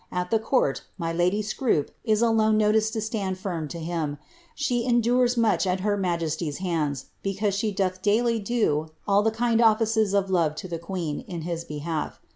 [0.11, 4.17] At the court, my y Scroope is alone noticed to stand firm to him;
[4.55, 9.61] she endures much II her majesty's hands, because she doth daily do all the kind
[9.61, 12.19] offices of we to the queen, in his behalf.